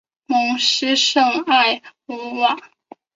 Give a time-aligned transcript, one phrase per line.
[0.25, 2.57] 蒙希圣埃卢瓦。